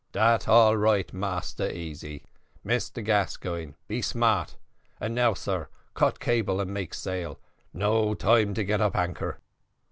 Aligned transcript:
"Dat 0.13 0.47
all 0.49 0.77
right, 0.77 1.13
Massa 1.13 1.77
Easy. 1.77 2.23
Mr 2.65 3.05
Gascoigne, 3.05 3.73
be 3.87 4.01
smart 4.01 4.55
and 4.99 5.13
now, 5.13 5.35
sar, 5.35 5.69
cut 5.93 6.19
cable 6.19 6.59
and 6.59 6.73
make 6.73 6.95
sail; 6.95 7.39
no 7.71 8.15
time 8.15 8.53
get 8.53 8.81
up 8.81 8.95
anchor." 8.95 9.37